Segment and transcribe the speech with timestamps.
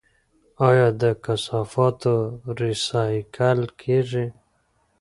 [0.69, 2.15] آیا د کثافاتو
[2.59, 4.25] ریسایکل کیږي؟